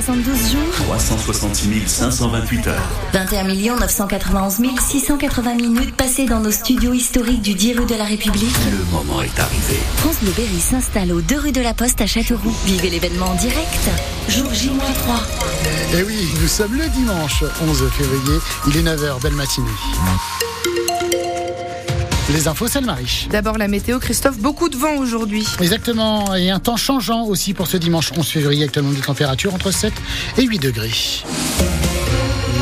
[0.00, 2.88] 372 jours 366 528 heures.
[3.12, 8.54] 21 991 680 minutes passées dans nos studios historiques du 10 rue de la République.
[8.70, 9.78] Le moment est arrivé.
[9.96, 12.54] France Bleu Berry s'installe aux 2 rue de la Poste à Châteauroux.
[12.64, 13.90] Vivez l'événement en direct.
[14.28, 15.98] Jour J-3.
[15.98, 18.38] Et oui, nous sommes le dimanche 11 février.
[18.68, 19.68] Il est 9h, belle matinée.
[22.32, 23.26] Les infos, Marie.
[23.30, 25.44] D'abord la météo, Christophe, beaucoup de vent aujourd'hui.
[25.60, 29.72] Exactement, et un temps changeant aussi pour ce dimanche 11 février, actuellement des températures entre
[29.72, 29.92] 7
[30.38, 30.92] et 8 degrés.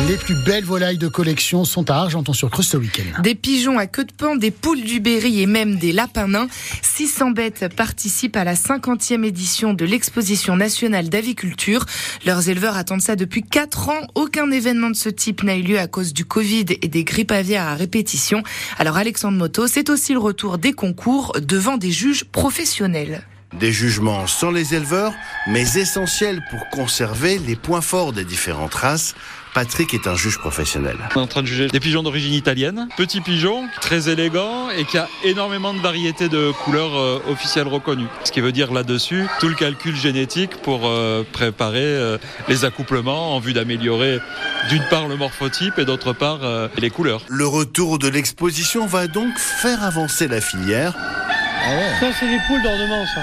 [0.08, 3.20] Les plus belles volailles de collection sont à Argenton-sur-Creuse ce week-end.
[3.20, 6.48] Des pigeons à queue de pain, des poules du Berry et même des lapins nains.
[6.80, 11.84] 600 bêtes participent à la 50e édition de l'exposition nationale d'aviculture.
[12.24, 14.06] Leurs éleveurs attendent ça depuis 4 ans.
[14.14, 17.32] Aucun événement de ce type n'a eu lieu à cause du Covid et des grippes
[17.32, 18.42] aviaires à répétition.
[18.78, 23.26] Alors Alexandre Moto, c'est aussi le retour des concours devant des juges professionnels.
[23.54, 25.14] Des jugements sans les éleveurs,
[25.46, 29.14] mais essentiels pour conserver les points forts des différentes races.
[29.54, 30.96] Patrick est un juge professionnel.
[31.16, 32.88] On est en train de juger des pigeons d'origine italienne.
[32.96, 38.06] Petit pigeon, très élégant et qui a énormément de variétés de couleurs euh, officielles reconnues.
[38.24, 42.18] Ce qui veut dire là-dessus tout le calcul génétique pour euh, préparer euh,
[42.48, 44.20] les accouplements en vue d'améliorer
[44.68, 46.40] d'une part le morphotype et d'autre part
[46.76, 47.22] les couleurs.
[47.28, 50.94] Le retour de l'exposition va donc faire avancer la filière.
[51.70, 53.20] Ah ça, c'est des poules d'ornement, ça.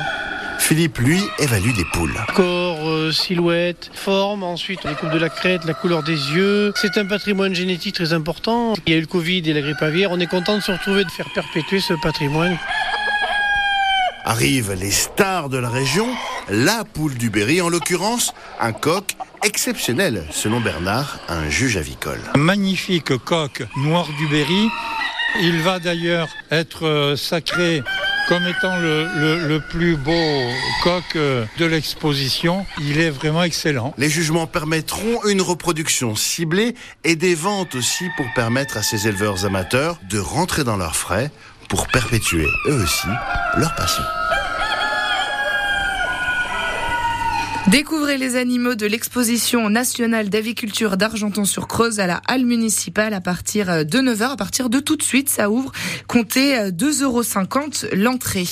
[0.59, 2.13] Philippe, lui, évalue des poules.
[2.35, 6.71] Corps, euh, silhouette, forme, ensuite les coupes de la crête, la couleur des yeux.
[6.75, 8.75] C'est un patrimoine génétique très important.
[8.85, 10.11] Il y a eu le Covid et la grippe aviaire.
[10.11, 12.55] On est content de se retrouver, de faire perpétuer ce patrimoine.
[14.25, 16.07] Arrivent les stars de la région,
[16.47, 22.21] la poule du Berry, en l'occurrence un coq exceptionnel, selon Bernard, un juge avicole.
[22.35, 24.69] Magnifique coq noir du Berry.
[25.41, 27.83] Il va d'ailleurs être euh, sacré
[28.27, 30.11] comme étant le, plus beau
[30.83, 32.65] coq euh, de l'exposition.
[32.79, 33.93] Il est vraiment excellent.
[33.97, 39.45] Les jugements permettront une reproduction ciblée et des ventes aussi pour permettre à ces éleveurs
[39.45, 41.31] amateurs de rentrer dans leurs frais
[41.69, 43.07] pour perpétuer eux aussi
[43.57, 44.03] leur passion.
[47.67, 53.83] Découvrez les animaux de l'exposition nationale d'aviculture d'Argenton-sur-Creuse à la halle municipale à partir euh,
[53.83, 55.71] de 9h, à partir de tout de suite, ça ouvre.
[56.07, 57.23] Comptez 2,50 euh, euros
[57.93, 58.45] l'entrée.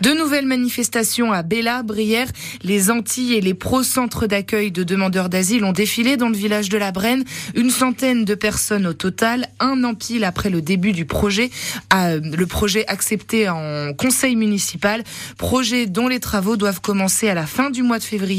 [0.00, 2.28] De nouvelles manifestations à Bella, Brière.
[2.62, 6.78] Les Antilles et les pro-centres d'accueil de demandeurs d'asile ont défilé dans le village de
[6.78, 7.24] la Brenne.
[7.56, 11.50] Une centaine de personnes au total, un an pile après le début du projet.
[11.92, 15.02] Euh, le projet accepté en conseil municipal.
[15.36, 18.35] Projet dont les travaux doivent commencer à la fin du mois de février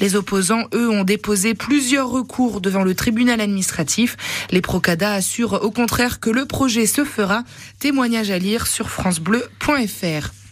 [0.00, 4.16] les opposants, eux, ont déposé plusieurs recours devant le tribunal administratif.
[4.50, 7.44] Les Procada assurent au contraire que le projet se fera.
[7.78, 10.45] Témoignage à lire sur francebleu.fr.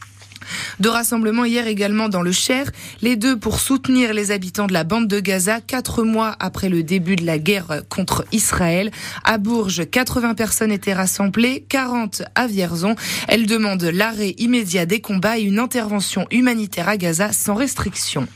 [0.80, 4.84] De rassemblements hier également dans le Cher, les deux pour soutenir les habitants de la
[4.84, 8.90] bande de Gaza quatre mois après le début de la guerre contre Israël.
[9.24, 12.96] À Bourges, 80 personnes étaient rassemblées, 40 à Vierzon.
[13.28, 18.26] Elles demandent l'arrêt immédiat des combats et une intervention humanitaire à Gaza sans restriction.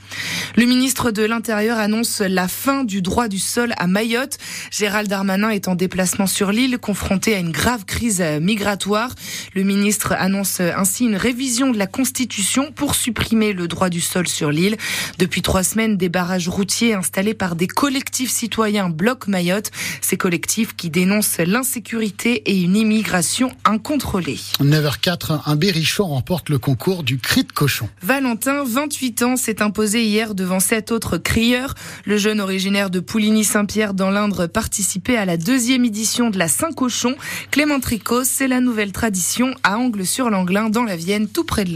[0.57, 4.39] Le ministre de l'Intérieur annonce la fin du droit du sol à Mayotte.
[4.71, 9.15] Gérald Darmanin est en déplacement sur l'île, confronté à une grave crise migratoire.
[9.55, 14.29] Le ministre annonce ainsi une révision de la Constitution pour supprimer le droit du sol
[14.29, 14.77] sur l'île.
[15.19, 19.73] Depuis trois semaines, des barrages routiers installés par des collectifs citoyens bloquent Mayotte.
[20.01, 24.39] Ces collectifs qui dénoncent l'insécurité et une immigration incontrôlée.
[24.61, 27.89] 9h04, un berrichon remporte le concours du cri de cochon.
[28.03, 31.75] Valentin, 28 ans, s'est imposé hier devant sept autres crieurs.
[32.05, 37.17] Le jeune originaire de Pouligny-Saint-Pierre dans l'Indre participait à la deuxième édition de la Saint-Cochon.
[37.51, 41.73] Clément Tricot, c'est la nouvelle tradition à Angle-sur-Langlin dans la Vienne, tout près de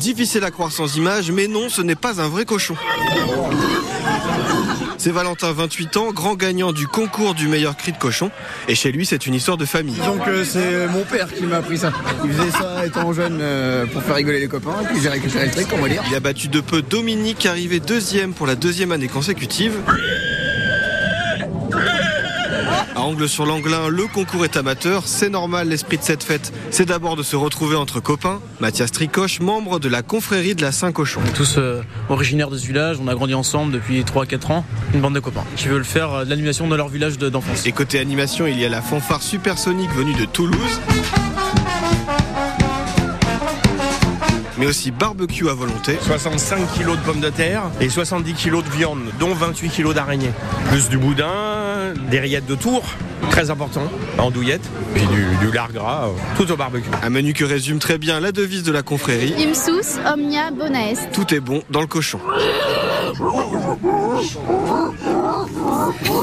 [0.00, 2.76] Difficile à croire sans image, mais non, ce n'est pas un vrai cochon.
[4.98, 8.30] C'est Valentin, 28 ans, grand gagnant du concours du meilleur cri de cochon.
[8.66, 9.96] Et chez lui, c'est une histoire de famille.
[9.96, 11.92] Donc euh, c'est mon père qui m'a appris ça.
[12.24, 14.74] Il faisait ça étant jeune euh, pour faire rigoler les copains.
[14.82, 16.02] Et puis j'ai récupéré le truc, on va dire.
[16.08, 19.74] Il a battu de peu Dominique, arrivé deuxième pour la deuxième année consécutive.
[23.06, 25.06] À Angle-sur-Langlin, le concours est amateur.
[25.06, 28.40] C'est normal, l'esprit de cette fête, c'est d'abord de se retrouver entre copains.
[28.58, 31.20] Mathias Tricoche, membre de la confrérie de la Saint-Cochon.
[31.32, 35.14] Tous euh, originaires de ce village, on a grandi ensemble depuis 3-4 ans, une bande
[35.14, 37.64] de copains qui veulent faire euh, de l'animation dans leur village d'enfance.
[37.64, 40.80] Et côté animation, il y a la fanfare supersonique venue de Toulouse.
[44.58, 45.98] mais aussi barbecue à volonté.
[46.00, 50.32] 65 kg de pommes de terre et 70 kg de viande, dont 28 kg d'araignées.
[50.70, 51.55] Plus du boudin,
[52.10, 52.82] des rillettes de tour,
[53.30, 53.84] très important,
[54.18, 56.88] en douillette, puis du, du lard gras, euh, tout au barbecue.
[57.02, 59.34] Un menu que résume très bien la devise de la confrérie.
[59.38, 61.10] Imsus omnia bona est.
[61.12, 62.20] Tout est bon dans le cochon.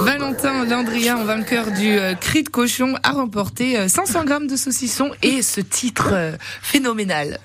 [0.03, 4.55] Valentin Landria, en vainqueur du euh, cri de cochon, a remporté euh, 500 grammes de
[4.55, 7.39] saucisson et ce titre euh, phénoménal.